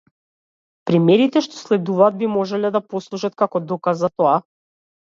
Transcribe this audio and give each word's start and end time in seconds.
Примерите 0.91 1.43
што 1.49 1.57
следуваат 1.59 2.19
би 2.23 2.33
можеле 2.39 2.75
да 2.79 2.85
послужат 2.95 3.39
како 3.45 3.67
доказ 3.75 4.05
за 4.07 4.13
ова. 4.21 4.35